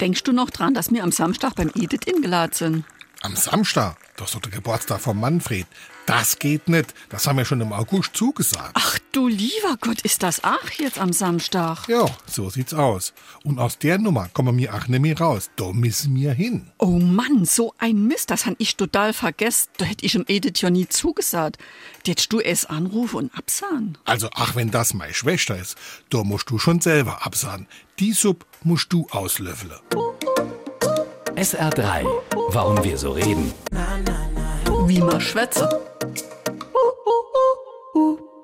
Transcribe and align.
Denkst 0.00 0.24
du 0.24 0.32
noch 0.32 0.50
dran, 0.50 0.74
dass 0.74 0.90
wir 0.90 1.02
am 1.02 1.12
Samstag 1.12 1.54
beim 1.54 1.70
Edith 1.74 2.06
ingeladen 2.06 2.52
sind? 2.52 2.84
Am 3.22 3.36
Samstag? 3.36 3.96
Das 4.16 4.28
ist 4.28 4.34
doch 4.36 4.42
der 4.42 4.52
Geburtstag 4.52 5.00
von 5.00 5.18
Manfred. 5.18 5.66
Das 6.06 6.38
geht 6.38 6.68
nicht. 6.68 6.94
Das 7.08 7.26
haben 7.26 7.38
wir 7.38 7.44
schon 7.44 7.60
im 7.60 7.72
August 7.72 8.14
zugesagt. 8.14 8.70
Ach 8.74 8.98
du 9.12 9.26
lieber 9.26 9.76
Gott, 9.80 10.02
ist 10.02 10.22
das 10.22 10.44
ach 10.44 10.70
jetzt 10.72 10.98
am 10.98 11.12
Samstag? 11.12 11.88
Ja, 11.88 12.06
so 12.26 12.48
sieht's 12.50 12.74
aus. 12.74 13.12
Und 13.42 13.58
aus 13.58 13.78
der 13.78 13.98
Nummer 13.98 14.28
kommen 14.32 14.56
wir 14.56 14.72
nicht 14.86 15.00
mehr 15.00 15.18
raus. 15.18 15.50
Da 15.56 15.72
müssen 15.72 16.14
wir 16.14 16.32
hin. 16.32 16.70
Oh 16.78 16.98
Mann, 16.98 17.44
so 17.44 17.74
ein 17.78 18.06
Mist, 18.06 18.30
das 18.30 18.46
han 18.46 18.54
ich 18.58 18.76
total 18.76 19.12
vergessen. 19.14 19.70
Da 19.78 19.86
hätt 19.86 20.02
ich 20.02 20.14
im 20.14 20.24
Edith 20.28 20.60
ja 20.60 20.70
nie 20.70 20.88
zugesagt. 20.88 21.58
Jetzt 22.06 22.32
du 22.32 22.38
es 22.38 22.66
anrufen 22.66 23.16
und 23.16 23.36
absahen. 23.36 23.98
Also, 24.04 24.28
ach, 24.34 24.54
wenn 24.54 24.70
das 24.70 24.94
meine 24.94 25.14
Schwester 25.14 25.58
ist, 25.58 25.76
da 26.10 26.22
musst 26.22 26.50
du 26.50 26.58
schon 26.58 26.80
selber 26.80 27.26
absahen. 27.26 27.66
Die 27.98 28.12
Sub 28.12 28.46
musst 28.62 28.92
du 28.92 29.06
auslöffeln. 29.10 29.72
SR3. 31.44 32.06
Warum 32.52 32.82
wir 32.82 32.96
so 32.96 33.12
reden. 33.12 33.52
Wie 34.86 34.98
man 34.98 35.20
schwätze. 35.20 35.68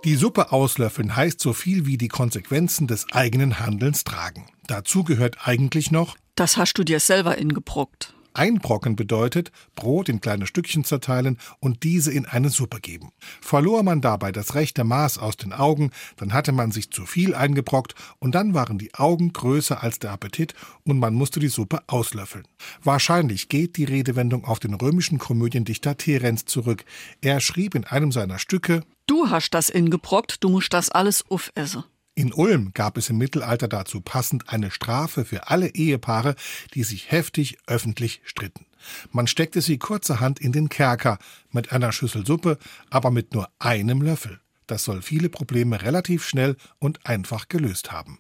Die 0.05 0.17
Suppe 0.17 0.53
auslöffeln 0.53 1.17
heißt 1.17 1.41
so 1.41 1.55
viel 1.55 1.87
wie 1.87 1.97
die 1.97 2.09
Konsequenzen 2.09 2.87
des 2.87 3.07
eigenen 3.13 3.59
Handelns 3.59 4.05
tragen. 4.05 4.45
Dazu 4.67 5.03
gehört 5.03 5.39
eigentlich 5.49 5.91
noch, 5.91 6.15
Das 6.35 6.59
hast 6.59 6.75
du 6.75 6.85
dir 6.85 7.01
selber 7.01 7.39
ingebruckt. 7.39 8.13
Einbrocken 8.35 8.97
bedeutet, 8.97 9.53
Brot 9.75 10.09
in 10.09 10.21
kleine 10.21 10.47
Stückchen 10.47 10.85
zerteilen 10.85 11.39
und 11.61 11.83
diese 11.83 12.13
in 12.13 12.27
eine 12.27 12.51
Suppe 12.51 12.81
geben. 12.81 13.11
Verlor 13.41 13.83
man 13.83 14.01
dabei 14.01 14.33
das 14.33 14.55
rechte 14.55 14.85
Maß 14.85 15.19
aus 15.19 15.37
den 15.37 15.53
Augen, 15.53 15.91
dann 16.17 16.33
hatte 16.33 16.53
man 16.53 16.73
sich 16.73 16.91
zu 16.91 17.07
viel 17.07 17.35
eingebrockt 17.35 17.95
und 18.19 18.35
dann 18.35 18.55
waren 18.55 18.79
die 18.79 18.95
Augen 18.95 19.33
größer 19.33 19.83
als 19.83 19.99
der 19.99 20.13
Appetit 20.13 20.55
und 20.85 20.99
man 20.99 21.15
musste 21.15 21.41
die 21.41 21.49
Suppe 21.49 21.83
auslöffeln. 21.87 22.47
Wahrscheinlich 22.83 23.49
geht 23.49 23.77
die 23.77 23.85
Redewendung 23.85 24.45
auf 24.45 24.59
den 24.59 24.75
römischen 24.75 25.19
Komödiendichter 25.19 25.97
Terenz 25.97 26.45
zurück. 26.45 26.85
Er 27.21 27.41
schrieb 27.41 27.75
in 27.75 27.85
einem 27.85 28.13
seiner 28.13 28.39
Stücke, 28.39 28.83
Du 29.07 29.29
hast 29.29 29.55
das 29.55 29.71
ingebrockt, 29.71 30.45
du 30.45 30.51
musst 30.51 30.73
das 30.73 30.89
alles 30.89 31.25
aufessen. 31.29 31.83
In 32.21 32.35
Ulm 32.35 32.73
gab 32.75 32.99
es 32.99 33.09
im 33.09 33.17
Mittelalter 33.17 33.67
dazu 33.67 34.03
passend 34.03 34.51
eine 34.51 34.71
Strafe 34.71 35.25
für 35.25 35.49
alle 35.49 35.69
Ehepaare, 35.69 36.35
die 36.75 36.85
sich 36.85 37.11
heftig 37.11 37.57
öffentlich 37.67 38.21
stritten. 38.25 38.67
Man 39.11 39.27
steckte 39.27 39.63
sie 39.63 39.79
kurzerhand 39.79 40.39
in 40.39 40.53
den 40.53 40.69
Kerker 40.69 41.17
mit 41.51 41.73
einer 41.73 41.93
Schüssel 41.93 42.27
Suppe, 42.27 42.59
aber 42.91 43.11
mit 43.11 43.33
nur 43.33 43.49
einem 43.59 44.03
Löffel. 44.03 44.39
Das 44.67 44.85
soll 44.85 45.01
viele 45.01 45.31
Probleme 45.31 45.81
relativ 45.81 46.29
schnell 46.29 46.57
und 46.79 47.07
einfach 47.07 47.49
gelöst 47.49 47.91
haben. 47.91 48.19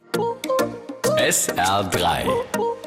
SR3. 1.05 2.80